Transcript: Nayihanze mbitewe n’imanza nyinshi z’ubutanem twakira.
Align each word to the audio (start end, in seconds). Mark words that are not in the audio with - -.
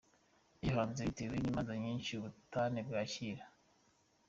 Nayihanze 0.57 0.99
mbitewe 1.05 1.35
n’imanza 1.39 1.73
nyinshi 1.83 2.09
z’ubutanem 2.13 2.85
twakira. 2.87 3.43